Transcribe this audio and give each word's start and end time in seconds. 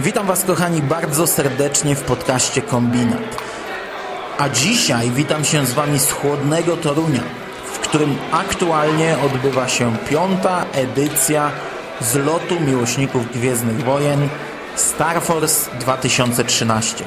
Witam 0.00 0.26
Was, 0.26 0.44
kochani, 0.44 0.82
bardzo 0.82 1.26
serdecznie 1.26 1.96
w 1.96 2.02
podcaście 2.02 2.62
Kombinat. 2.62 3.42
A 4.38 4.48
dzisiaj 4.48 5.10
witam 5.10 5.44
się 5.44 5.66
z 5.66 5.72
Wami 5.72 5.98
z 5.98 6.12
chłodnego 6.12 6.76
Torunia, 6.76 7.20
w 7.72 7.78
którym 7.78 8.16
aktualnie 8.32 9.16
odbywa 9.26 9.68
się 9.68 9.96
piąta 10.10 10.64
edycja 10.72 11.50
zlotu 12.00 12.60
miłośników 12.60 13.32
Gwiezdnych 13.32 13.84
Wojen 13.84 14.28
Star 14.74 15.22
Force 15.22 15.70
2013. 15.80 17.04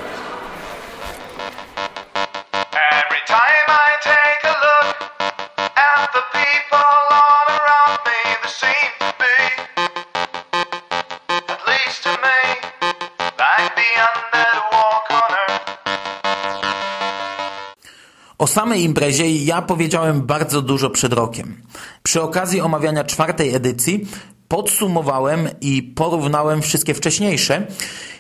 O 18.39 18.48
samej 18.48 18.84
imprezie 18.84 19.36
ja 19.36 19.61
powiedziałem 19.61 20.21
bardzo 20.21 20.61
dużo 20.61 20.89
przed 20.89 21.14
rokiem. 21.14 21.61
Przy 22.04 22.21
okazji 22.21 22.61
omawiania 22.61 23.04
czwartej 23.04 23.56
edycji 23.56 24.07
podsumowałem 24.47 25.50
i 25.61 25.84
porównałem 25.84 26.61
wszystkie 26.61 26.94
wcześniejsze 26.94 27.68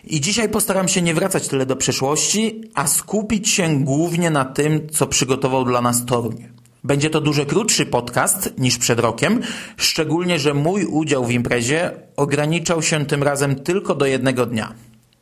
i 0.03 0.21
dzisiaj 0.21 0.49
postaram 0.49 0.87
się 0.87 1.01
nie 1.01 1.13
wracać 1.13 1.47
tyle 1.47 1.65
do 1.65 1.75
przeszłości, 1.75 2.61
a 2.75 2.87
skupić 2.87 3.49
się 3.49 3.83
głównie 3.83 4.29
na 4.29 4.45
tym, 4.45 4.89
co 4.89 5.07
przygotował 5.07 5.65
dla 5.65 5.81
nas 5.81 6.05
Toruń. 6.05 6.47
Będzie 6.83 7.09
to 7.09 7.21
dużo 7.21 7.45
krótszy 7.45 7.85
podcast 7.85 8.53
niż 8.57 8.77
przed 8.77 8.99
rokiem, 8.99 9.41
szczególnie, 9.77 10.39
że 10.39 10.53
mój 10.53 10.85
udział 10.85 11.25
w 11.25 11.31
imprezie 11.31 11.91
ograniczał 12.15 12.81
się 12.81 13.05
tym 13.05 13.23
razem 13.23 13.55
tylko 13.55 13.95
do 13.95 14.05
jednego 14.05 14.45
dnia. 14.45 14.73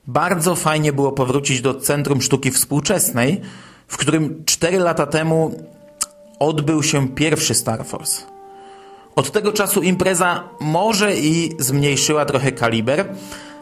Bardzo 0.08 0.56
fajnie 0.56 0.94
było 0.94 1.12
powrócić 1.12 1.62
do 1.62 1.74
Centrum 1.74 2.22
Sztuki 2.22 2.52
Współczesnej, 2.52 3.42
w 3.88 3.98
którym 3.98 4.44
4 4.46 4.80
lata 4.80 5.06
temu 5.06 5.52
odbył 6.40 6.84
się 6.84 7.08
pierwszy 7.08 7.54
Star 7.54 7.86
Force. 7.86 8.22
Od 9.16 9.32
tego 9.32 9.52
czasu 9.52 9.82
impreza 9.82 10.44
może 10.60 11.16
i 11.16 11.56
zmniejszyła 11.60 12.26
trochę 12.26 12.52
kaliber, 12.52 13.06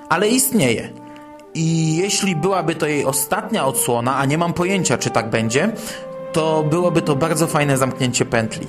ale 0.10 0.30
istnieje. 0.30 0.90
I 1.54 1.96
jeśli 1.96 2.36
byłaby 2.36 2.76
to 2.76 2.88
jej 2.88 3.06
ostatnia 3.06 3.66
odsłona, 3.66 4.18
a 4.18 4.26
nie 4.26 4.38
mam 4.38 4.54
pojęcia, 4.54 4.98
czy 4.98 5.10
tak 5.10 5.30
będzie, 5.30 5.72
to 6.34 6.64
byłoby 6.64 7.02
to 7.02 7.16
bardzo 7.16 7.48
fajne 7.48 7.78
zamknięcie 7.78 8.26
pętli. 8.26 8.68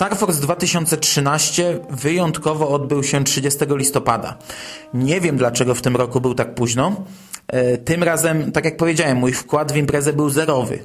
Star 0.00 0.16
Force 0.16 0.40
2013 0.40 1.78
wyjątkowo 1.90 2.68
odbył 2.68 3.02
się 3.02 3.24
30 3.24 3.58
listopada. 3.68 4.38
Nie 4.94 5.20
wiem 5.20 5.36
dlaczego 5.36 5.74
w 5.74 5.82
tym 5.82 5.96
roku 5.96 6.20
był 6.20 6.34
tak 6.34 6.54
późno. 6.54 7.04
E, 7.48 7.78
Tym 7.78 8.02
razem, 8.02 8.52
tak 8.52 8.64
jak 8.64 8.76
powiedziałem, 8.76 9.18
mój 9.18 9.32
wkład 9.32 9.72
w 9.72 9.76
imprezę 9.76 10.12
był 10.12 10.30
zerowy. 10.30 10.78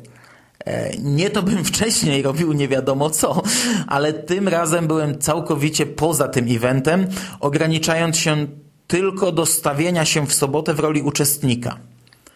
E, 0.66 0.98
Nie 0.98 1.30
to 1.30 1.44
bym 1.44 1.66
wcześniej 1.74 2.22
robił 2.22 2.54
nie 2.54 2.68
wiadomo 2.68 3.10
co, 3.10 3.42
ale 3.88 4.14
tym 4.14 4.48
razem 4.48 4.88
byłem 4.88 5.20
całkowicie 5.20 5.86
poza 5.86 6.28
tym 6.28 6.46
eventem, 6.50 7.08
ograniczając 7.40 8.18
się 8.18 8.48
tylko 8.88 9.32
do 9.32 9.46
stawienia 9.46 10.06
się 10.06 10.28
w 10.28 10.34
sobotę 10.34 10.74
w 10.74 10.80
roli 10.80 11.02
uczestnika. 11.02 11.78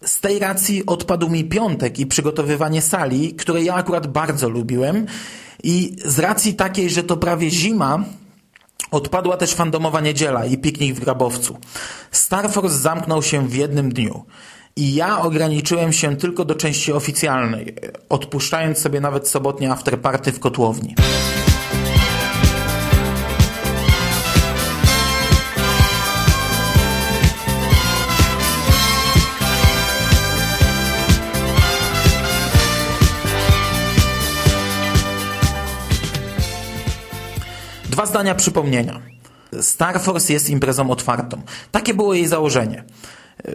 Z 0.06 0.20
tej 0.20 0.40
racji 0.40 0.86
odpadł 0.86 1.30
mi 1.30 1.44
piątek 1.44 2.00
i 2.00 2.06
przygotowywanie 2.06 2.82
sali, 2.82 3.34
które 3.34 3.64
ja 3.64 3.73
akurat 3.73 4.08
bardzo 4.08 4.50
lubiłem. 4.50 5.06
I 5.64 5.95
z 6.05 6.20
racji 6.20 6.53
takiej, 6.53 6.89
że 6.89 7.03
to 7.03 7.17
prawie 7.17 7.49
zima, 7.49 8.03
odpadła 8.92 9.37
też 9.37 9.53
fandomowa 9.53 10.02
niedziela 10.02 10.45
i 10.45 10.58
piknik 10.58 10.95
w 10.95 10.99
Grabowcu. 10.99 11.58
Star 12.11 12.52
Force 12.52 12.77
zamknął 12.77 13.23
się 13.23 13.47
w 13.47 13.55
jednym 13.55 13.93
dniu. 13.93 14.25
I 14.75 14.93
ja 14.93 15.21
ograniczyłem 15.21 15.93
się 15.93 16.17
tylko 16.17 16.45
do 16.45 16.55
części 16.55 16.93
oficjalnej, 16.93 17.75
odpuszczając 18.09 18.77
sobie 18.77 19.02
nawet 19.02 19.27
sobotnie 19.27 19.71
afterparty 19.71 20.31
w 20.31 20.39
kotłowni. 20.39 20.95
Dwa 38.20 38.24
zdania 38.24 38.36
przypomnienia. 38.36 39.02
Star 39.62 40.02
Force 40.02 40.34
jest 40.34 40.50
imprezą 40.50 40.92
otwartą. 40.92 41.42
Takie 41.72 41.94
było 41.94 42.14
jej 42.14 42.28
założenie. 42.28 42.84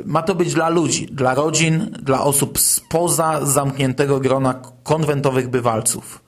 Ma 0.05 0.23
to 0.23 0.35
być 0.35 0.55
dla 0.55 0.69
ludzi, 0.69 1.07
dla 1.07 1.35
rodzin, 1.35 1.97
dla 2.03 2.25
osób 2.25 2.59
spoza 2.59 3.47
zamkniętego 3.47 4.21
grona 4.21 4.63
konwentowych 4.83 5.49
bywalców. 5.49 6.23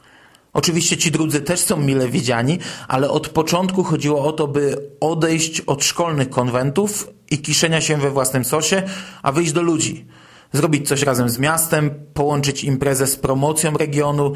Oczywiście 0.53 0.97
ci 0.97 1.11
drudzy 1.11 1.41
też 1.41 1.61
są 1.61 1.77
mile 1.77 2.09
widziani, 2.09 2.59
ale 2.89 3.11
od 3.11 3.29
początku 3.29 3.85
chodziło 3.85 4.25
o 4.25 4.33
to, 4.33 4.49
by 4.49 4.91
odejść 5.01 5.61
od 5.61 5.85
szkolnych 5.85 6.31
konwentów 6.31 7.11
i 7.31 7.39
kiszenia 7.39 7.81
się 7.81 7.97
we 7.97 8.11
własnym 8.11 8.45
sosie, 8.45 8.83
a 9.23 9.33
wyjść 9.33 9.53
do 9.53 9.63
ludzi. 9.63 10.07
Zrobić 10.53 10.89
coś 10.89 11.03
razem 11.03 11.29
z 11.29 11.39
miastem, 11.39 11.91
połączyć 12.15 12.65
imprezę 12.65 13.07
z 13.07 13.17
promocją 13.17 13.73
regionu, 13.73 14.33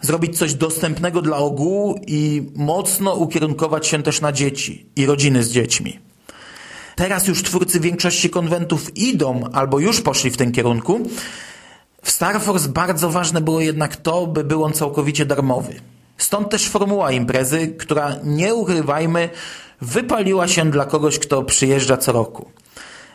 zrobić 0.00 0.38
coś 0.38 0.54
dostępnego 0.54 1.22
dla 1.22 1.36
ogółu 1.36 2.00
i 2.06 2.50
mocno 2.54 3.14
ukierunkować 3.14 3.86
się 3.86 4.02
też 4.02 4.20
na 4.20 4.32
dzieci 4.32 4.86
i 4.96 5.06
rodziny 5.06 5.42
z 5.42 5.50
dziećmi. 5.50 5.98
Teraz 6.96 7.28
już 7.28 7.42
twórcy 7.42 7.80
większości 7.80 8.30
konwentów 8.30 8.96
idą 8.96 9.44
albo 9.52 9.78
już 9.78 10.00
poszli 10.00 10.30
w 10.30 10.36
tym 10.36 10.52
kierunku. 10.52 11.00
W 12.02 12.10
Star 12.10 12.40
Force 12.40 12.68
bardzo 12.68 13.10
ważne 13.10 13.40
było 13.40 13.60
jednak 13.60 13.96
to, 13.96 14.26
by 14.26 14.44
był 14.44 14.64
on 14.64 14.72
całkowicie 14.72 15.26
darmowy. 15.26 15.74
Stąd 16.16 16.50
też 16.50 16.68
formuła 16.68 17.12
imprezy, 17.12 17.68
która, 17.68 18.16
nie 18.24 18.54
ukrywajmy, 18.54 19.30
wypaliła 19.80 20.48
się 20.48 20.70
dla 20.70 20.84
kogoś, 20.84 21.18
kto 21.18 21.42
przyjeżdża 21.42 21.96
co 21.96 22.12
roku. 22.12 22.50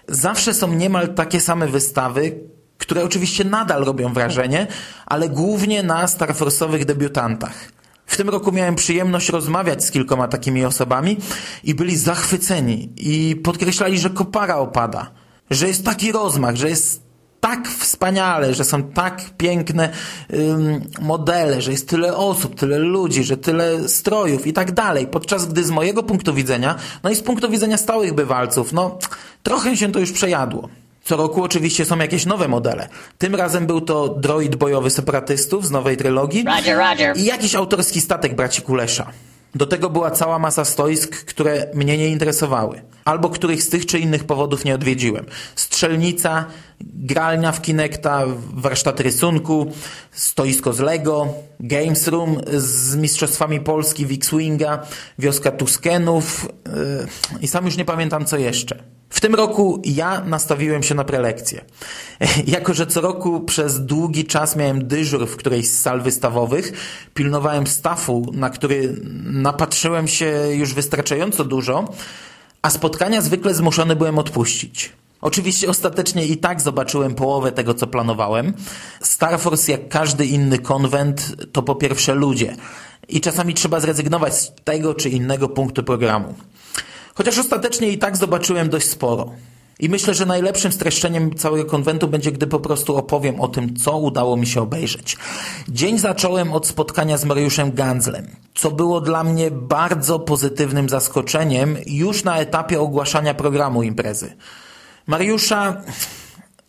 Zawsze 0.07 0.53
są 0.53 0.73
niemal 0.73 1.13
takie 1.13 1.39
same 1.41 1.67
wystawy, 1.67 2.39
które 2.83 3.03
oczywiście 3.03 3.43
nadal 3.43 3.83
robią 3.83 4.13
wrażenie, 4.13 4.67
ale 5.05 5.29
głównie 5.29 5.83
na 5.83 6.07
Star 6.07 6.33
Force'owych 6.33 6.85
debiutantach. 6.85 7.71
W 8.05 8.17
tym 8.17 8.29
roku 8.29 8.51
miałem 8.51 8.75
przyjemność 8.75 9.29
rozmawiać 9.29 9.85
z 9.85 9.91
kilkoma 9.91 10.27
takimi 10.27 10.65
osobami 10.65 11.17
i 11.63 11.75
byli 11.75 11.97
zachwyceni 11.97 12.89
i 12.97 13.35
podkreślali, 13.35 13.99
że 13.99 14.09
kopara 14.09 14.55
opada, 14.55 15.11
że 15.49 15.67
jest 15.67 15.85
taki 15.85 16.11
rozmach, 16.11 16.55
że 16.55 16.69
jest 16.69 17.03
tak 17.39 17.67
wspaniale, 17.67 18.53
że 18.53 18.63
są 18.63 18.83
tak 18.83 19.21
piękne 19.37 19.89
ym, 20.33 20.81
modele, 21.01 21.61
że 21.61 21.71
jest 21.71 21.89
tyle 21.89 22.17
osób, 22.17 22.55
tyle 22.55 22.79
ludzi, 22.79 23.23
że 23.23 23.37
tyle 23.37 23.89
strojów 23.89 24.47
i 24.47 24.53
tak 24.53 24.71
dalej. 24.71 25.07
Podczas 25.07 25.45
gdy 25.45 25.63
z 25.63 25.69
mojego 25.69 26.03
punktu 26.03 26.33
widzenia, 26.33 26.75
no 27.03 27.09
i 27.09 27.15
z 27.15 27.21
punktu 27.21 27.49
widzenia 27.49 27.77
stałych 27.77 28.13
bywalców, 28.13 28.73
no 28.73 28.97
trochę 29.43 29.77
się 29.77 29.91
to 29.91 29.99
już 29.99 30.11
przejadło. 30.11 30.69
Co 31.03 31.17
roku 31.17 31.43
oczywiście 31.43 31.85
są 31.85 31.97
jakieś 31.97 32.25
nowe 32.25 32.47
modele. 32.47 32.89
Tym 33.17 33.35
razem 33.35 33.67
był 33.67 33.81
to 33.81 34.09
droid 34.09 34.55
bojowy 34.55 34.89
separatystów 34.89 35.67
z 35.67 35.71
nowej 35.71 35.97
trylogii 35.97 36.45
Roger, 36.57 36.77
Roger. 36.77 37.17
i 37.17 37.25
jakiś 37.25 37.55
autorski 37.55 38.01
statek 38.01 38.35
braci 38.35 38.61
Kulesza. 38.61 39.11
Do 39.55 39.65
tego 39.65 39.89
była 39.89 40.11
cała 40.11 40.39
masa 40.39 40.65
stoisk, 40.65 41.25
które 41.25 41.67
mnie 41.73 41.97
nie 41.97 42.07
interesowały, 42.07 42.81
albo 43.05 43.29
których 43.29 43.63
z 43.63 43.69
tych 43.69 43.85
czy 43.85 43.99
innych 43.99 44.23
powodów 44.23 44.65
nie 44.65 44.75
odwiedziłem. 44.75 45.25
Strzelnica, 45.55 46.45
gralnia 46.81 47.51
w 47.51 47.61
Kinecta, 47.61 48.23
warsztat 48.53 48.99
rysunku, 48.99 49.71
stoisko 50.11 50.73
z 50.73 50.79
Lego, 50.79 51.33
Games 51.59 52.07
Room 52.07 52.41
z 52.53 52.95
Mistrzostwami 52.95 53.59
Polski 53.59 54.05
w 54.05 54.11
X-Winga, 54.11 54.79
wioska 55.19 55.51
Tuskenów 55.51 56.47
yy, 56.65 57.41
i 57.41 57.47
sam 57.47 57.65
już 57.65 57.77
nie 57.77 57.85
pamiętam 57.85 58.25
co 58.25 58.37
jeszcze. 58.37 58.83
Tym 59.23 59.35
roku 59.35 59.81
ja 59.85 60.21
nastawiłem 60.25 60.83
się 60.83 60.95
na 60.95 61.03
prelekcję. 61.03 61.65
Jako, 62.47 62.73
że 62.73 62.87
co 62.87 63.01
roku 63.01 63.39
przez 63.39 63.85
długi 63.85 64.25
czas 64.25 64.55
miałem 64.55 64.87
dyżur 64.87 65.27
w 65.27 65.35
którejś 65.35 65.69
z 65.69 65.81
sal 65.81 66.01
wystawowych, 66.01 66.71
pilnowałem 67.13 67.67
stafu, 67.67 68.31
na 68.33 68.49
który 68.49 68.95
napatrzyłem 69.23 70.07
się 70.07 70.33
już 70.51 70.73
wystarczająco 70.73 71.45
dużo, 71.45 71.93
a 72.61 72.69
spotkania 72.69 73.21
zwykle 73.21 73.53
zmuszony 73.53 73.95
byłem 73.95 74.19
odpuścić. 74.19 74.91
Oczywiście 75.21 75.69
ostatecznie 75.69 76.25
i 76.25 76.37
tak 76.37 76.61
zobaczyłem 76.61 77.15
połowę 77.15 77.51
tego, 77.51 77.73
co 77.73 77.87
planowałem. 77.87 78.53
Star 79.01 79.39
Force, 79.39 79.71
jak 79.71 79.89
każdy 79.89 80.25
inny 80.25 80.59
konwent, 80.59 81.35
to 81.51 81.63
po 81.63 81.75
pierwsze 81.75 82.15
ludzie. 82.15 82.55
I 83.09 83.21
czasami 83.21 83.53
trzeba 83.53 83.79
zrezygnować 83.79 84.35
z 84.35 84.51
tego 84.63 84.93
czy 84.93 85.09
innego 85.09 85.49
punktu 85.49 85.83
programu. 85.83 86.33
Chociaż 87.15 87.37
ostatecznie 87.37 87.89
i 87.89 87.97
tak 87.97 88.17
zobaczyłem 88.17 88.69
dość 88.69 88.89
sporo. 88.89 89.31
I 89.79 89.89
myślę, 89.89 90.13
że 90.13 90.25
najlepszym 90.25 90.71
streszczeniem 90.71 91.35
całego 91.35 91.65
konwentu 91.65 92.07
będzie, 92.07 92.31
gdy 92.31 92.47
po 92.47 92.59
prostu 92.59 92.95
opowiem 92.95 93.41
o 93.41 93.47
tym, 93.47 93.75
co 93.75 93.97
udało 93.97 94.37
mi 94.37 94.47
się 94.47 94.61
obejrzeć. 94.61 95.17
Dzień 95.69 95.99
zacząłem 95.99 96.53
od 96.53 96.67
spotkania 96.67 97.17
z 97.17 97.25
Mariuszem 97.25 97.71
Ganzlem, 97.71 98.27
co 98.55 98.71
było 98.71 99.01
dla 99.01 99.23
mnie 99.23 99.51
bardzo 99.51 100.19
pozytywnym 100.19 100.89
zaskoczeniem 100.89 101.77
już 101.85 102.23
na 102.23 102.37
etapie 102.37 102.81
ogłaszania 102.81 103.33
programu 103.33 103.83
imprezy. 103.83 104.35
Mariusza 105.07 105.81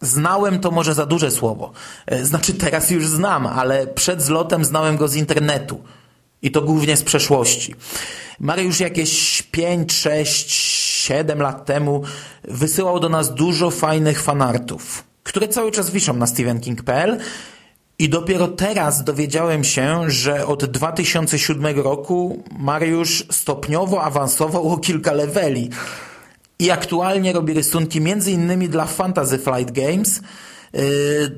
Znałem 0.01 0.61
to 0.61 0.71
może 0.71 0.95
za 0.95 1.07
duże 1.07 1.31
słowo. 1.31 1.73
E, 2.07 2.25
znaczy 2.25 2.55
teraz 2.55 2.91
już 2.91 3.09
znam, 3.09 3.47
ale 3.47 3.87
przed 3.87 4.23
zlotem 4.23 4.65
znałem 4.65 4.97
go 4.97 5.09
z 5.09 5.17
internetu. 5.17 5.85
I 6.43 6.51
to 6.51 6.63
głównie 6.63 6.97
z 6.97 7.03
przeszłości. 7.03 7.75
Mariusz 8.41 8.81
jakieś 8.81 9.34
5, 9.55 9.93
6, 9.93 10.51
7 11.07 11.43
lat 11.43 11.67
temu 11.67 12.03
wysyłał 12.45 13.01
do 13.01 13.09
nas 13.09 13.35
dużo 13.35 13.71
fajnych 13.71 14.23
fanartów, 14.23 15.05
które 15.23 15.49
cały 15.49 15.71
czas 15.71 15.91
wiszą 15.91 16.15
na 16.15 16.27
stevenking.pl 16.27 17.19
i 17.99 18.09
dopiero 18.09 18.49
teraz 18.49 19.05
dowiedziałem 19.05 19.65
się, 19.65 20.11
że 20.11 20.47
od 20.47 20.65
2007 20.65 21.81
roku 21.81 22.43
Mariusz 22.59 23.27
stopniowo 23.31 24.03
awansował 24.03 24.69
o 24.69 24.79
kilka 24.79 25.13
leveli. 25.13 25.71
I 26.59 26.71
aktualnie 26.71 27.33
robi 27.33 27.53
rysunki 27.53 27.99
innymi 28.27 28.69
dla 28.69 28.87
Fantasy 28.87 29.39
Flight 29.39 29.73
Games, 29.73 30.21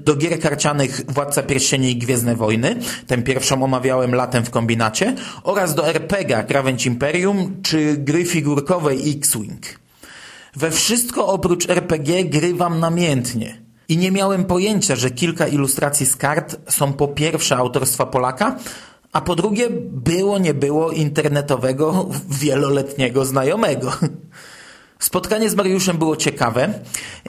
do 0.05 0.17
gier 0.17 0.41
karcianych 0.41 1.01
Władca 1.09 1.43
Pierścieni 1.43 1.91
i 1.91 1.97
Gwiezdne 1.97 2.37
Wojny, 2.37 2.77
tę 3.07 3.23
pierwszą 3.23 3.63
omawiałem 3.65 4.15
latem 4.15 4.45
w 4.45 4.51
kombinacie, 4.51 5.15
oraz 5.43 5.75
do 5.75 5.89
RPGa 5.89 6.43
Krawędź 6.43 6.87
Imperium 6.87 7.63
czy 7.63 7.97
gry 7.97 8.25
figurkowej 8.25 9.11
X-Wing. 9.11 9.63
We 10.57 10.71
wszystko 10.71 11.27
oprócz 11.27 11.71
RPG 11.71 12.25
grywam 12.25 12.81
namiętnie. 12.81 13.63
I 13.89 13.97
nie 13.97 14.13
miałem 14.13 14.45
pojęcia, 14.45 14.97
że 14.97 15.11
kilka 15.11 15.47
ilustracji 15.47 16.07
z 16.07 16.17
kart 16.17 16.57
są 16.69 16.93
po 16.93 17.09
pierwsze 17.09 17.57
autorstwa 17.57 18.07
Polaka, 18.07 18.57
a 19.13 19.21
po 19.21 19.37
drugie 19.37 19.69
było 19.91 20.39
nie 20.39 20.55
było 20.55 20.91
internetowego 20.91 22.09
wieloletniego 22.29 23.25
znajomego. 23.25 23.93
Spotkanie 24.99 25.51
z 25.51 25.55
Mariuszem 25.55 25.99
było 25.99 26.17
ciekawe. 26.17 26.75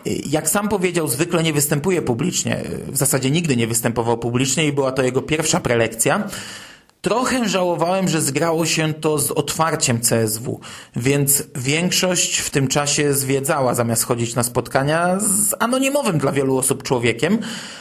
Jak 0.05 0.49
sam 0.49 0.69
powiedział, 0.69 1.07
zwykle 1.07 1.43
nie 1.43 1.53
występuje 1.53 2.01
publicznie. 2.01 2.63
W 2.87 2.97
zasadzie 2.97 3.31
nigdy 3.31 3.55
nie 3.55 3.67
występował 3.67 4.17
publicznie 4.17 4.67
i 4.67 4.73
była 4.73 4.91
to 4.91 5.03
jego 5.03 5.21
pierwsza 5.21 5.59
prelekcja. 5.59 6.23
Trochę 7.01 7.49
żałowałem, 7.49 8.07
że 8.07 8.21
zgrało 8.21 8.65
się 8.65 8.93
to 8.93 9.19
z 9.19 9.31
otwarciem 9.31 9.99
CSW, 9.99 10.59
więc 10.95 11.43
większość 11.55 12.37
w 12.37 12.49
tym 12.49 12.67
czasie 12.67 13.13
zwiedzała 13.13 13.75
zamiast 13.75 14.03
chodzić 14.03 14.35
na 14.35 14.43
spotkania 14.43 15.19
z 15.19 15.55
anonimowym 15.59 16.17
dla 16.17 16.31
wielu 16.31 16.57
osób 16.57 16.83
człowiekiem, 16.83 17.39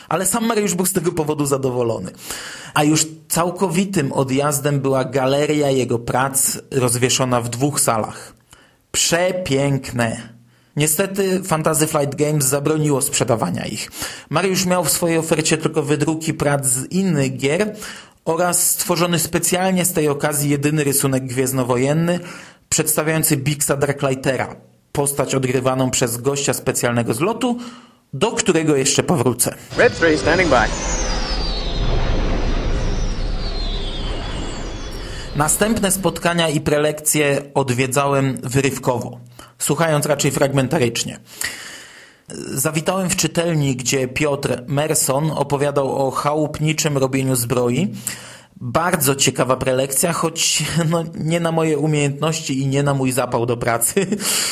ale 0.09 0.27
sam 0.27 0.47
Mariusz 0.47 0.75
był 0.75 0.87
z 0.87 0.93
tego 0.93 1.13
powodu 1.13 1.47
zadowolony. 1.47 2.11
A 2.75 2.85
już 2.85 3.07
całkowitym 3.29 4.13
odjazdem 4.13 4.81
była 4.81 5.05
galeria 5.05 5.71
jego 5.71 5.99
prac 5.99 6.59
rozwieszona 6.71 7.41
w 7.41 7.49
dwóch 7.49 7.81
salach. 7.81 8.37
Przepiękne. 8.97 10.29
Niestety 10.77 11.43
Fantasy 11.43 11.87
Flight 11.87 12.15
Games 12.15 12.45
zabroniło 12.45 13.03
sprzedawania 13.03 13.67
ich. 13.67 13.91
Mariusz 14.31 14.67
miał 14.67 14.85
w 14.85 14.91
swojej 14.91 15.19
ofercie 15.19 15.59
tylko 15.59 15.83
wydruki 15.83 16.35
prac 16.35 16.67
z 16.67 16.93
innych 16.93 17.37
gier 17.37 17.77
oraz 18.25 18.71
stworzony 18.71 19.19
specjalnie 19.19 19.85
z 19.85 19.93
tej 19.93 20.09
okazji 20.09 20.51
jedyny 20.51 20.85
rysunek 20.85 21.27
gwiezdnowojenny 21.27 22.21
przedstawiający 22.69 23.37
Bixa 23.37 23.77
Darklightera, 23.77 24.57
postać 24.93 25.35
odgrywaną 25.35 25.91
przez 25.91 26.17
gościa 26.17 26.55
specjalnego 26.55 27.15
z 27.15 27.21
lotu, 27.21 27.59
do 28.13 28.33
którego 28.33 28.77
jeszcze 28.77 29.03
powrócę. 29.03 29.55
Red 29.77 29.95
3 29.95 30.19
standing 30.19 30.51
by. 30.51 31.16
Następne 35.37 35.91
spotkania 35.91 36.49
i 36.49 36.61
prelekcje 36.61 37.43
odwiedzałem 37.55 38.39
wyrywkowo, 38.43 39.21
słuchając 39.59 40.07
raczej 40.07 40.31
fragmentarycznie. 40.31 41.19
Zawitałem 42.55 43.11
w 43.11 43.17
czytelni, 43.17 43.77
gdzie 43.77 44.09
Piotr 44.09 44.63
Merson 44.67 45.31
opowiadał 45.31 46.07
o 46.07 46.11
chałupniczym 46.11 46.99
robieniu 46.99 47.37
zbroi. 47.37 47.95
Bardzo 48.57 49.15
ciekawa 49.15 49.57
prelekcja, 49.57 50.13
choć 50.13 50.63
no, 50.91 51.05
nie 51.15 51.41
na 51.41 51.53
moje 51.53 51.79
umiejętności 51.79 52.61
i 52.61 52.67
nie 52.67 52.83
na 52.83 52.95
mój 52.95 53.13
zapał 53.13 53.47
do 53.47 53.57
pracy. 53.57 54.07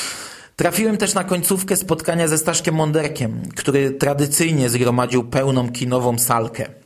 Trafiłem 0.56 0.96
też 0.96 1.14
na 1.14 1.24
końcówkę 1.24 1.76
spotkania 1.76 2.28
ze 2.28 2.38
Staszkiem 2.38 2.74
Monderkiem, 2.74 3.42
który 3.56 3.90
tradycyjnie 3.90 4.68
zgromadził 4.68 5.24
pełną 5.24 5.72
kinową 5.72 6.18
salkę. 6.18 6.83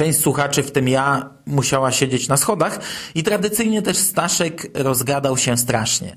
Część 0.00 0.20
słuchaczy, 0.20 0.62
w 0.62 0.70
tym 0.70 0.88
ja, 0.88 1.30
musiała 1.46 1.92
siedzieć 1.92 2.28
na 2.28 2.36
schodach 2.36 2.80
i 3.14 3.22
tradycyjnie 3.22 3.82
też 3.82 3.96
Staszek 3.96 4.70
rozgadał 4.74 5.36
się 5.36 5.56
strasznie. 5.56 6.16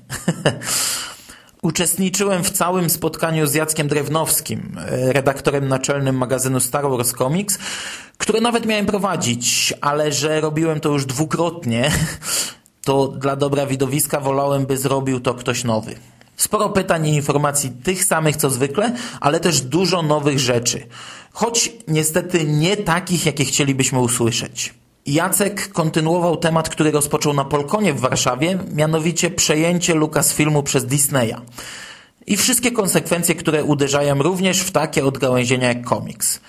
Uczestniczyłem 1.62 2.44
w 2.44 2.50
całym 2.50 2.90
spotkaniu 2.90 3.46
z 3.46 3.54
Jackiem 3.54 3.88
Drewnowskim, 3.88 4.76
redaktorem 4.88 5.68
naczelnym 5.68 6.16
magazynu 6.16 6.60
Star 6.60 6.90
Wars 6.90 7.12
Comics, 7.12 7.58
które 8.18 8.40
nawet 8.40 8.66
miałem 8.66 8.86
prowadzić, 8.86 9.74
ale 9.80 10.12
że 10.12 10.40
robiłem 10.40 10.80
to 10.80 10.88
już 10.88 11.06
dwukrotnie, 11.06 11.90
to 12.86 13.08
dla 13.08 13.36
dobra 13.36 13.66
widowiska 13.66 14.20
wolałem, 14.20 14.66
by 14.66 14.76
zrobił 14.78 15.20
to 15.20 15.34
ktoś 15.34 15.64
nowy. 15.64 15.94
Sporo 16.36 16.68
pytań 16.70 17.06
i 17.06 17.14
informacji 17.14 17.70
tych 17.70 18.04
samych 18.04 18.36
co 18.36 18.50
zwykle, 18.50 18.92
ale 19.20 19.40
też 19.40 19.60
dużo 19.60 20.02
nowych 20.02 20.38
rzeczy. 20.38 20.86
Choć 21.32 21.72
niestety 21.88 22.44
nie 22.44 22.76
takich, 22.76 23.26
jakie 23.26 23.44
chcielibyśmy 23.44 23.98
usłyszeć. 23.98 24.74
Jacek 25.06 25.72
kontynuował 25.72 26.36
temat, 26.36 26.68
który 26.68 26.90
rozpoczął 26.90 27.34
na 27.34 27.44
Polkonie 27.44 27.94
w 27.94 28.00
Warszawie, 28.00 28.58
mianowicie 28.74 29.30
przejęcie 29.30 29.94
Lucasfilmu 29.94 30.62
przez 30.62 30.86
Disneya. 30.86 31.36
I 32.26 32.36
wszystkie 32.36 32.72
konsekwencje, 32.72 33.34
które 33.34 33.64
uderzają 33.64 34.22
również 34.22 34.60
w 34.60 34.70
takie 34.70 35.04
odgałęzienia 35.04 35.68
jak 35.68 35.84
komiks. 35.84 36.40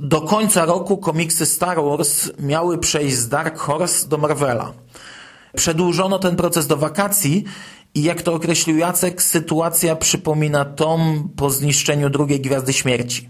Do 0.00 0.20
końca 0.20 0.64
roku 0.64 0.98
komiksy 0.98 1.46
Star 1.46 1.82
Wars 1.82 2.30
miały 2.38 2.78
przejść 2.78 3.16
z 3.16 3.28
Dark 3.28 3.58
Horse 3.58 4.08
do 4.08 4.18
Marvela. 4.18 4.72
Przedłużono 5.56 6.18
ten 6.18 6.36
proces 6.36 6.66
do 6.66 6.76
wakacji 6.76 7.44
i 7.94 8.02
jak 8.02 8.22
to 8.22 8.34
określił 8.34 8.78
Jacek, 8.78 9.22
sytuacja 9.22 9.96
przypomina 9.96 10.64
tom 10.64 11.28
po 11.36 11.50
zniszczeniu 11.50 12.10
drugiej 12.10 12.40
Gwiazdy 12.40 12.72
Śmierci. 12.72 13.28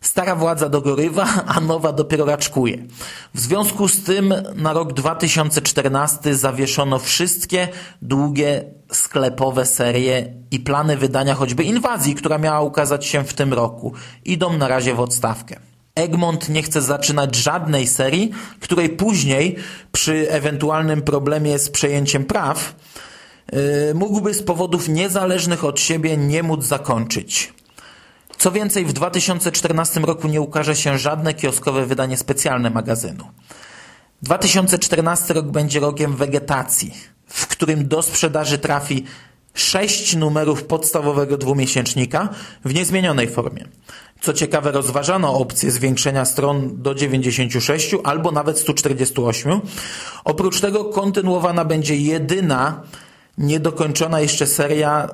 Stara 0.00 0.36
władza 0.36 0.68
dogorywa, 0.68 1.26
a 1.46 1.60
nowa 1.60 1.92
dopiero 1.92 2.24
raczkuje. 2.24 2.78
W 3.34 3.40
związku 3.40 3.88
z 3.88 4.04
tym 4.04 4.34
na 4.54 4.72
rok 4.72 4.92
2014 4.92 6.34
zawieszono 6.34 6.98
wszystkie 6.98 7.68
długie 8.02 8.64
sklepowe 8.92 9.66
serie 9.66 10.32
i 10.50 10.60
plany 10.60 10.96
wydania 10.96 11.34
choćby 11.34 11.64
inwazji, 11.64 12.14
która 12.14 12.38
miała 12.38 12.60
ukazać 12.60 13.06
się 13.06 13.24
w 13.24 13.34
tym 13.34 13.54
roku. 13.54 13.92
Idą 14.24 14.56
na 14.56 14.68
razie 14.68 14.94
w 14.94 15.00
odstawkę. 15.00 15.60
Egmont 15.94 16.48
nie 16.48 16.62
chce 16.62 16.82
zaczynać 16.82 17.36
żadnej 17.36 17.86
serii, 17.86 18.30
której 18.60 18.88
później 18.88 19.56
przy 19.92 20.30
ewentualnym 20.30 21.02
problemie 21.02 21.58
z 21.58 21.70
przejęciem 21.70 22.24
praw 22.24 22.74
mógłby 23.94 24.34
z 24.34 24.42
powodów 24.42 24.88
niezależnych 24.88 25.64
od 25.64 25.80
siebie 25.80 26.16
nie 26.16 26.42
móc 26.42 26.64
zakończyć. 26.64 27.52
Co 28.38 28.52
więcej, 28.52 28.84
w 28.84 28.92
2014 28.92 30.00
roku 30.00 30.28
nie 30.28 30.40
ukaże 30.40 30.76
się 30.76 30.98
żadne 30.98 31.34
kioskowe 31.34 31.86
wydanie 31.86 32.16
specjalne 32.16 32.70
magazynu. 32.70 33.24
2014 34.22 35.34
rok 35.34 35.46
będzie 35.46 35.80
rokiem 35.80 36.16
wegetacji, 36.16 36.94
w 37.26 37.46
którym 37.46 37.88
do 37.88 38.02
sprzedaży 38.02 38.58
trafi 38.58 39.04
sześć 39.54 40.16
numerów 40.16 40.64
podstawowego 40.64 41.36
dwumiesięcznika 41.36 42.28
w 42.64 42.74
niezmienionej 42.74 43.28
formie. 43.28 43.64
Co 44.20 44.32
ciekawe, 44.32 44.72
rozważano 44.72 45.34
opcję 45.34 45.70
zwiększenia 45.70 46.24
stron 46.24 46.82
do 46.82 46.94
96 46.94 47.94
albo 48.04 48.32
nawet 48.32 48.58
148. 48.58 49.60
Oprócz 50.24 50.60
tego 50.60 50.84
kontynuowana 50.84 51.64
będzie 51.64 51.96
jedyna 51.96 52.82
niedokończona 53.38 54.20
jeszcze 54.20 54.46
seria 54.46 55.08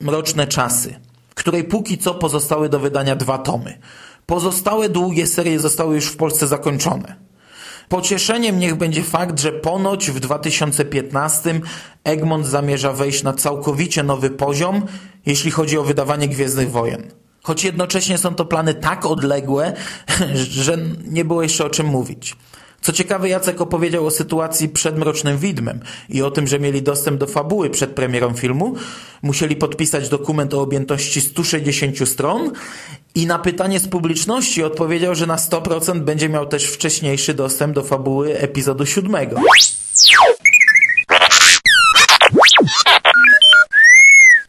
Mroczne 0.00 0.46
Czasy– 0.46 0.94
której 1.38 1.64
póki 1.64 1.98
co 1.98 2.14
pozostały 2.14 2.68
do 2.68 2.78
wydania 2.78 3.16
dwa 3.16 3.38
tomy. 3.38 3.78
Pozostałe 4.26 4.88
długie 4.88 5.26
serie 5.26 5.60
zostały 5.60 5.94
już 5.94 6.06
w 6.06 6.16
Polsce 6.16 6.46
zakończone. 6.46 7.16
Pocieszeniem 7.88 8.58
niech 8.58 8.74
będzie 8.74 9.02
fakt, 9.02 9.40
że 9.40 9.52
ponoć 9.52 10.10
w 10.10 10.20
2015 10.20 11.60
Egmont 12.04 12.46
zamierza 12.46 12.92
wejść 12.92 13.22
na 13.22 13.32
całkowicie 13.32 14.02
nowy 14.02 14.30
poziom, 14.30 14.82
jeśli 15.26 15.50
chodzi 15.50 15.78
o 15.78 15.82
wydawanie 15.82 16.28
Gwiezdnych 16.28 16.70
Wojen. 16.70 17.10
Choć 17.42 17.64
jednocześnie 17.64 18.18
są 18.18 18.34
to 18.34 18.44
plany 18.44 18.74
tak 18.74 19.06
odległe, 19.06 19.72
że 20.34 20.78
nie 21.04 21.24
było 21.24 21.42
jeszcze 21.42 21.64
o 21.64 21.70
czym 21.70 21.86
mówić. 21.86 22.36
Co 22.82 22.92
ciekawe, 22.92 23.28
Jacek 23.28 23.60
opowiedział 23.60 24.06
o 24.06 24.10
sytuacji 24.10 24.68
przed 24.68 24.98
Mrocznym 24.98 25.38
Widmem 25.38 25.80
i 26.08 26.22
o 26.22 26.30
tym, 26.30 26.46
że 26.46 26.58
mieli 26.58 26.82
dostęp 26.82 27.20
do 27.20 27.26
fabuły 27.26 27.70
przed 27.70 27.90
premierą 27.90 28.34
filmu. 28.34 28.74
Musieli 29.22 29.56
podpisać 29.56 30.08
dokument 30.08 30.54
o 30.54 30.60
objętości 30.60 31.20
160 31.20 32.08
stron 32.08 32.52
i 33.14 33.26
na 33.26 33.38
pytanie 33.38 33.80
z 33.80 33.88
publiczności 33.88 34.62
odpowiedział, 34.62 35.14
że 35.14 35.26
na 35.26 35.36
100% 35.36 36.00
będzie 36.00 36.28
miał 36.28 36.46
też 36.46 36.64
wcześniejszy 36.64 37.34
dostęp 37.34 37.74
do 37.74 37.82
fabuły 37.82 38.38
epizodu 38.38 38.86
siódmego. 38.86 39.40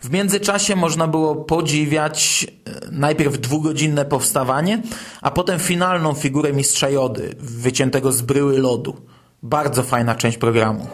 W 0.09 0.11
międzyczasie 0.11 0.75
można 0.75 1.07
było 1.07 1.35
podziwiać 1.35 2.47
e, 2.65 2.91
najpierw 2.91 3.37
dwugodzinne 3.37 4.05
powstawanie, 4.05 4.81
a 5.21 5.31
potem 5.31 5.59
finalną 5.59 6.13
figurę 6.13 6.53
mistrza 6.53 6.89
Jody, 6.89 7.35
wyciętego 7.39 8.11
z 8.11 8.21
bryły 8.21 8.59
lodu. 8.59 8.95
Bardzo 9.43 9.83
fajna 9.83 10.15
część 10.15 10.37
programu. 10.37 10.87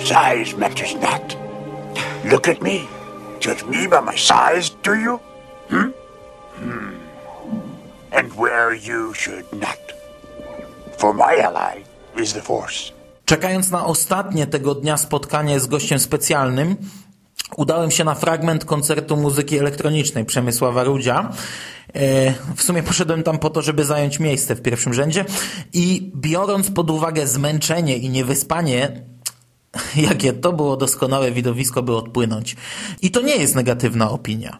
Size 0.00 0.56
matters 0.56 0.94
not. 0.94 1.36
Look 2.24 2.48
at 2.48 2.62
me. 2.62 2.70
Judge 3.46 3.64
me 3.64 3.88
by 3.88 4.12
my 4.12 4.18
size, 4.18 4.74
do 4.84 4.94
you? 4.94 5.18
Hmm? 5.70 5.92
Hmm. 6.60 6.92
And 8.12 8.32
where 8.32 8.74
you 8.74 9.14
should 9.14 9.52
not. 9.52 9.78
For 10.96 11.14
my 11.14 11.44
ally 11.44 11.84
is 12.22 12.32
the 12.32 12.42
Force. 12.42 12.92
Czekając 13.24 13.70
na 13.70 13.86
ostatnie 13.86 14.46
tego 14.46 14.74
dnia 14.74 14.96
spotkanie 14.96 15.60
z 15.60 15.66
gościem 15.66 15.98
specjalnym, 15.98 16.76
udałem 17.56 17.90
się 17.90 18.04
na 18.04 18.14
fragment 18.14 18.64
koncertu 18.64 19.16
muzyki 19.16 19.58
elektronicznej 19.58 20.24
Przemysława 20.24 20.84
Rudzia. 20.84 21.30
E, 21.94 22.34
W 22.56 22.62
sumie 22.62 22.82
poszedłem 22.82 23.22
tam 23.22 23.38
po 23.38 23.50
to, 23.50 23.62
żeby 23.62 23.84
zająć 23.84 24.20
miejsce 24.20 24.54
w 24.54 24.62
pierwszym 24.62 24.94
rzędzie 24.94 25.24
i 25.72 26.12
biorąc 26.16 26.70
pod 26.70 26.90
uwagę 26.90 27.26
zmęczenie 27.26 27.96
i 27.96 28.10
niewyspanie, 28.10 29.02
jakie 30.08 30.32
to 30.32 30.52
było 30.52 30.76
doskonałe 30.76 31.32
widowisko, 31.32 31.82
by 31.82 31.96
odpłynąć. 31.96 32.56
I 33.02 33.10
to 33.10 33.20
nie 33.20 33.36
jest 33.36 33.54
negatywna 33.54 34.10
opinia. 34.10 34.58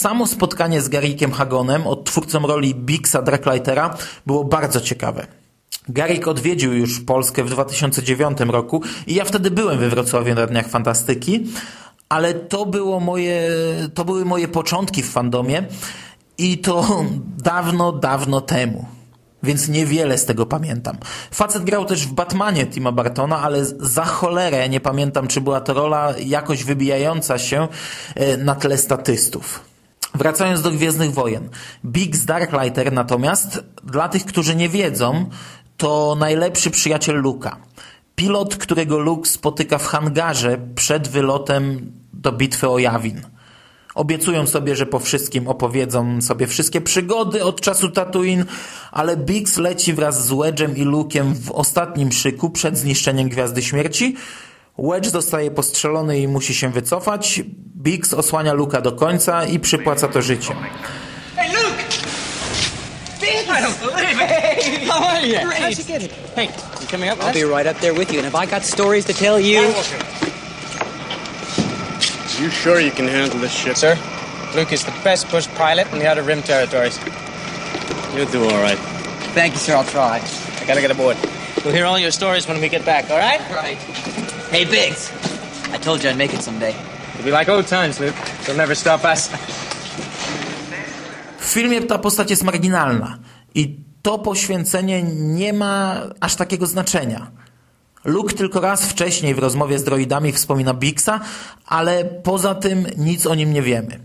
Samo 0.00 0.26
spotkanie 0.26 0.80
z 0.80 0.88
Garikiem 0.88 1.32
Hagonem, 1.32 1.86
odtwórcą 1.86 2.46
roli 2.46 2.74
Bixa 2.74 3.22
Drakelightera, 3.22 3.96
było 4.26 4.44
bardzo 4.44 4.80
ciekawe. 4.80 5.26
Garik 5.88 6.28
odwiedził 6.28 6.72
już 6.72 7.00
Polskę 7.00 7.44
w 7.44 7.50
2009 7.50 8.38
roku 8.40 8.82
i 9.06 9.14
ja 9.14 9.24
wtedy 9.24 9.50
byłem 9.50 9.78
we 9.78 9.88
Wrocławiu 9.88 10.34
na 10.34 10.46
Dniach 10.46 10.68
Fantastyki, 10.68 11.46
ale 12.08 12.34
to, 12.34 12.66
było 12.66 13.00
moje, 13.00 13.50
to 13.94 14.04
były 14.04 14.24
moje 14.24 14.48
początki 14.48 15.02
w 15.02 15.10
fandomie 15.10 15.62
i 16.38 16.58
to 16.58 17.04
dawno, 17.52 17.92
dawno 17.92 18.40
temu. 18.40 18.86
Więc 19.42 19.68
niewiele 19.68 20.18
z 20.18 20.24
tego 20.24 20.46
pamiętam. 20.46 20.96
Facet 21.30 21.64
grał 21.64 21.84
też 21.84 22.06
w 22.06 22.12
Batmanie 22.12 22.66
Tima 22.66 22.92
Bartona, 22.92 23.42
ale 23.42 23.64
za 23.64 24.04
cholerę 24.04 24.68
nie 24.68 24.80
pamiętam, 24.80 25.28
czy 25.28 25.40
była 25.40 25.60
to 25.60 25.74
rola 25.74 26.14
jakoś 26.24 26.64
wybijająca 26.64 27.38
się 27.38 27.68
e, 28.14 28.36
na 28.36 28.54
tle 28.54 28.78
statystów. 28.78 29.69
Wracając 30.14 30.62
do 30.62 30.70
Gwiezdnych 30.70 31.12
Wojen. 31.12 31.48
Biggs 31.84 32.24
Darklighter 32.24 32.92
natomiast, 32.92 33.64
dla 33.84 34.08
tych, 34.08 34.24
którzy 34.24 34.56
nie 34.56 34.68
wiedzą, 34.68 35.30
to 35.76 36.16
najlepszy 36.18 36.70
przyjaciel 36.70 37.16
Luka. 37.16 37.56
Pilot, 38.14 38.56
którego 38.56 38.98
Luke 38.98 39.28
spotyka 39.28 39.78
w 39.78 39.86
hangarze 39.86 40.58
przed 40.74 41.08
wylotem 41.08 41.92
do 42.12 42.32
bitwy 42.32 42.68
o 42.68 42.78
Jawin. 42.78 43.20
Obiecują 43.94 44.46
sobie, 44.46 44.76
że 44.76 44.86
po 44.86 44.98
wszystkim 44.98 45.48
opowiedzą 45.48 46.20
sobie 46.20 46.46
wszystkie 46.46 46.80
przygody 46.80 47.44
od 47.44 47.60
czasu 47.60 47.90
Tatooine, 47.90 48.44
ale 48.92 49.16
Biggs 49.16 49.56
leci 49.56 49.92
wraz 49.92 50.26
z 50.26 50.30
Wedge'em 50.30 50.76
i 50.76 50.84
Luke'em 50.84 51.34
w 51.34 51.50
ostatnim 51.50 52.12
szyku 52.12 52.50
przed 52.50 52.78
zniszczeniem 52.78 53.28
Gwiazdy 53.28 53.62
Śmierci. 53.62 54.16
Wedge 54.78 55.10
zostaje 55.10 55.50
postrzelony 55.50 56.18
i 56.18 56.28
musi 56.28 56.54
się 56.54 56.70
wycofać. 56.72 57.42
Biggs 57.76 58.14
osłania 58.14 58.52
Luka 58.52 58.80
do 58.80 58.92
końca 58.92 59.44
i 59.44 59.58
przypłaca 59.60 60.08
to 60.08 60.22
życiem. 60.22 60.56
Hey, 61.36 61.48
Luke! 61.48 61.82
I 63.22 63.62
don't 63.62 63.78
believe 63.80 64.20
it. 64.22 64.88
How 64.88 65.08
are 65.08 65.26
you? 65.26 65.38
How'd 65.38 65.78
you 65.78 65.84
get 65.84 66.02
it? 66.02 66.12
Hey, 66.36 66.48
you 66.80 66.86
coming 66.90 67.10
up 67.10 67.18
with 67.18 67.26
I'll 67.26 67.48
be 67.48 67.56
right 67.56 67.66
up 67.66 67.80
there 67.80 67.94
with 67.94 68.12
you. 68.12 68.20
And 68.20 68.34
have 68.34 68.46
I 68.48 68.50
got 68.50 68.64
stories 68.64 69.04
to 69.04 69.12
tell 69.12 69.40
you? 69.40 69.60
You 72.40 72.50
sure 72.50 72.80
you 72.80 72.90
can 72.92 73.08
handle 73.08 73.38
this 73.40 73.52
shit? 73.52 73.76
Sir, 73.76 73.98
Luke 74.54 74.72
is 74.72 74.84
the 74.84 74.92
best 75.04 75.30
bush 75.30 75.48
pilot 75.58 75.92
in 75.92 75.98
the 75.98 76.06
Outer 76.10 76.22
Rim 76.22 76.42
territories. 76.42 76.98
You'll 78.16 78.32
do 78.32 78.44
all 78.44 78.62
right. 78.62 78.78
Thank 79.34 79.52
you, 79.52 79.58
sir. 79.60 79.74
I'll 79.76 79.84
try. 79.84 80.20
I 80.60 80.64
gotta 80.66 80.80
get 80.80 80.90
aboard. 80.90 81.16
We'll 81.64 81.74
hear 81.74 81.84
all 81.86 81.98
your 81.98 82.12
stories 82.12 82.48
when 82.48 82.60
we 82.60 82.68
get 82.68 82.84
back, 82.84 83.10
all 83.10 83.18
right? 83.18 83.40
Right. 83.50 84.29
Hey, 84.50 84.66
Biggs. 84.66 85.12
I 85.72 85.78
told 85.78 86.02
you 86.02 86.10
I'd 86.10 86.18
make 86.18 86.34
it 86.34 86.42
someday. 86.42 86.74
It'll 87.14 87.24
be 87.24 87.30
like 87.30 87.48
old 87.48 87.68
times, 87.68 88.00
Luke. 88.00 88.16
They'll 88.44 88.56
never 88.56 88.76
stop 88.76 89.04
us. 89.04 89.30
W 91.38 91.44
filmie 91.44 91.82
ta 91.82 91.98
postać 91.98 92.30
jest 92.30 92.44
marginalna 92.44 93.18
i 93.54 93.80
to 94.02 94.18
poświęcenie 94.18 95.02
nie 95.12 95.52
ma 95.52 96.00
aż 96.20 96.36
takiego 96.36 96.66
znaczenia. 96.66 97.30
Luke 98.04 98.34
tylko 98.34 98.60
raz 98.60 98.86
wcześniej 98.86 99.34
w 99.34 99.38
rozmowie 99.38 99.78
z 99.78 99.84
droidami 99.84 100.32
wspomina 100.32 100.74
Bixa, 100.74 101.20
ale 101.66 102.04
poza 102.04 102.54
tym 102.54 102.86
nic 102.96 103.26
o 103.26 103.34
nim 103.34 103.52
nie 103.52 103.62
wiemy. 103.62 104.00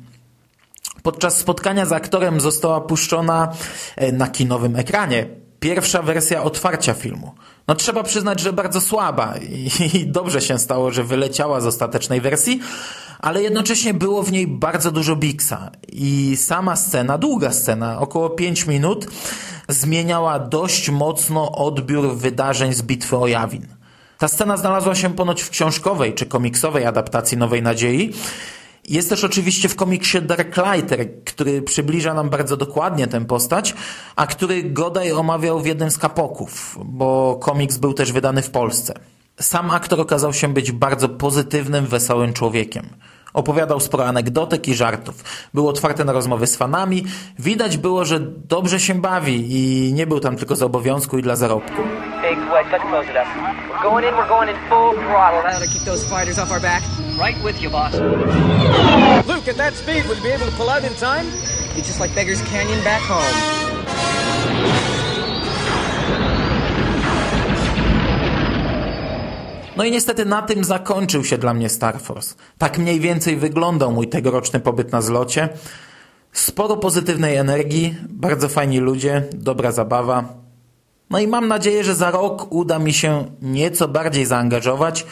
Podczas 1.03 1.37
spotkania 1.37 1.85
z 1.85 1.91
aktorem 1.91 2.41
została 2.41 2.81
puszczona 2.81 3.53
e, 3.95 4.11
na 4.11 4.27
kinowym 4.27 4.75
ekranie 4.75 5.27
pierwsza 5.59 6.01
wersja 6.01 6.43
otwarcia 6.43 6.93
filmu. 6.93 7.35
No 7.67 7.75
trzeba 7.75 8.03
przyznać, 8.03 8.39
że 8.39 8.53
bardzo 8.53 8.81
słaba 8.81 9.33
i, 9.37 9.69
dobrze 10.19 10.41
się 10.41 10.59
stało, 10.59 10.91
że 10.91 11.03
wyleciała 11.03 11.61
z 11.61 11.65
ostatecznej 11.65 12.21
wersji, 12.21 12.59
ale 13.19 13.43
jednocześnie 13.43 13.93
było 13.93 14.23
w 14.23 14.31
niej 14.31 14.47
bardzo 14.47 14.91
dużo 14.91 15.15
Bixa 15.15 15.71
i 15.91 16.37
sama 16.37 16.75
scena, 16.75 17.17
długa 17.17 17.51
scena, 17.53 17.99
około 17.99 18.29
5 18.29 18.65
minut, 18.65 19.07
zmieniała 19.69 20.39
dość 20.39 20.89
mocno 20.89 21.51
odbiór 21.51 22.15
wydarzeń 22.15 22.73
z 22.73 22.81
Bitwy 22.81 23.17
o 23.17 23.27
Jawin. 23.27 23.67
Ta 24.17 24.27
scena 24.27 24.57
znalazła 24.57 24.95
się 24.95 25.13
ponoć 25.13 25.41
w 25.41 25.49
książkowej 25.49 26.13
czy 26.13 26.25
komiksowej 26.25 26.85
adaptacji 26.85 27.37
Nowej 27.37 27.61
Nadziei. 27.61 28.13
Jest 28.89 29.09
też 29.09 29.23
oczywiście 29.23 29.69
w 29.69 29.75
komiksie 29.75 30.21
Darklighter, 30.21 31.23
który 31.23 31.61
przybliża 31.61 32.13
nam 32.13 32.29
bardzo 32.29 32.57
dokładnie 32.57 33.07
tę 33.07 33.25
postać, 33.25 33.75
a 34.15 34.27
który 34.27 34.63
Godaj 34.63 35.11
omawiał 35.11 35.59
w 35.59 35.65
jednym 35.65 35.91
z 35.91 35.97
kapoków, 35.97 36.79
bo 36.85 37.39
komiks 37.41 37.77
był 37.77 37.93
też 37.93 38.11
wydany 38.11 38.41
w 38.41 38.49
Polsce. 38.49 38.93
Sam 39.39 39.71
aktor 39.71 40.01
okazał 40.01 40.33
się 40.33 40.53
być 40.53 40.71
bardzo 40.71 41.09
pozytywnym, 41.09 41.85
wesołym 41.85 42.33
człowiekiem. 42.33 42.89
Opowiadał 43.35 43.79
sporo 43.79 44.05
anegdotek 44.05 44.67
i 44.67 44.75
żartów. 44.75 45.23
Był 45.53 45.67
otwarty 45.67 46.05
na 46.05 46.13
rozmowy 46.13 46.47
z 46.47 46.55
fanami. 46.55 47.05
Widać 47.39 47.77
było, 47.77 48.05
że 48.05 48.19
dobrze 48.49 48.79
się 48.79 48.93
bawi 48.93 49.45
i 49.49 49.93
nie 49.93 50.07
był 50.07 50.19
tam 50.19 50.35
tylko 50.35 50.55
z 50.55 50.61
obowiązku 50.63 51.17
i 51.17 51.21
dla 51.21 51.35
zarobku. 51.35 51.81
Big 52.21 52.39
Wedge, 52.39 52.71
let's 52.71 52.89
close 52.89 53.09
it 53.11 53.15
up. 53.15 53.27
We're 53.69 53.83
going 53.83 54.05
in, 54.05 54.13
we're 54.13 54.27
going 54.27 54.49
in 54.49 54.55
full 54.69 54.93
throttle. 54.93 55.41
That'll 55.43 55.67
keep 55.73 55.83
those 55.83 56.05
fighters 56.09 56.39
off 56.39 56.51
our 56.51 56.61
back. 56.61 56.83
Right 57.25 57.43
with 57.43 57.61
you, 57.61 57.69
boss. 57.69 57.93
Luke, 59.27 59.47
at 59.47 59.57
that 59.57 59.73
speed, 59.73 60.05
will 60.07 60.15
you 60.17 60.23
be 60.23 60.31
able 60.31 60.45
to 60.45 60.55
pull 60.57 60.69
out 60.69 60.83
in 60.83 60.93
time? 60.95 61.25
Be 61.75 61.81
just 61.81 61.99
like 61.99 62.15
Beggar's 62.15 62.41
Canyon 62.41 62.83
back 62.83 63.01
home. 63.01 63.64
No 69.77 69.83
i 69.83 69.91
niestety 69.91 70.25
na 70.25 70.41
tym 70.41 70.63
zakończył 70.63 71.23
się 71.23 71.37
dla 71.37 71.53
mnie 71.53 71.69
Star 71.69 71.99
Force. 71.99 72.35
Tak 72.57 72.77
mniej 72.77 72.99
więcej 72.99 73.37
wyglądał 73.37 73.91
mój 73.91 74.07
tegoroczny 74.07 74.59
pobyt 74.59 74.91
na 74.91 75.01
zlocie. 75.01 75.49
Sporo 76.33 76.77
pozytywnej 76.77 77.35
energii, 77.35 77.95
bardzo 78.09 78.49
fajni 78.49 78.79
ludzie, 78.79 79.23
dobra 79.33 79.71
zabawa. 79.71 80.33
No 81.09 81.19
i 81.19 81.27
mam 81.27 81.47
nadzieję, 81.47 81.83
że 81.83 81.95
za 81.95 82.11
rok 82.11 82.47
uda 82.51 82.79
mi 82.79 82.93
się 82.93 83.25
nieco 83.41 83.87
bardziej 83.87 84.25
zaangażować 84.25 85.05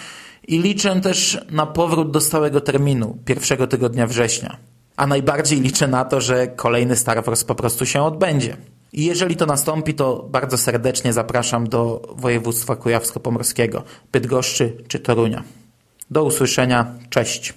i 0.48 0.60
liczę 0.60 1.02
też 1.02 1.46
na 1.52 1.66
powrót 1.66 2.12
do 2.12 2.22
stałego 2.22 2.62
terminu, 2.62 3.18
pierwszego 3.26 3.68
tygodnia 3.68 4.08
września. 4.08 4.58
A 4.98 5.08
najbardziej 5.08 5.62
liczę 5.62 5.88
na 5.88 6.06
to, 6.06 6.22
że 6.22 6.48
kolejny 6.48 6.96
Star 6.96 7.24
Wars 7.24 7.44
po 7.44 7.56
prostu 7.56 7.86
się 7.86 8.04
odbędzie. 8.04 8.58
I 8.94 9.06
jeżeli 9.06 9.36
to 9.36 9.46
nastąpi, 9.46 9.94
to 9.94 10.28
bardzo 10.32 10.58
serdecznie 10.58 11.14
zapraszam 11.14 11.70
do 11.70 12.02
województwa 12.16 12.76
kujawsko-pomorskiego, 12.76 13.84
Bydgoszczy 14.12 14.78
czy 14.88 15.00
Torunia. 15.00 15.44
Do 16.12 16.24
usłyszenia, 16.24 16.86
cześć. 17.10 17.54